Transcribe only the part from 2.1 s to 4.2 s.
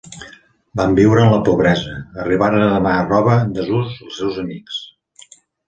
arribaren a demanar roba en desús